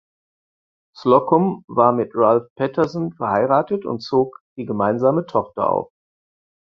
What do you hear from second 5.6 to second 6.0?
auf.